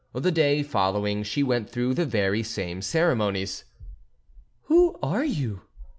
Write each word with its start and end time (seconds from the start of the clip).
The 0.13 0.31
day 0.31 0.63
following 0.63 1.21
she 1.21 1.43
went 1.43 1.69
through 1.69 1.93
the 1.93 2.07
very 2.07 2.41
same 2.41 2.81
ceremonies. 2.81 3.65
"Who 4.63 4.97
are 5.03 5.23
you?" 5.23 5.61